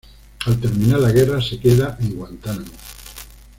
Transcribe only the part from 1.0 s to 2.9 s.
guerra se queda en Guantánamo.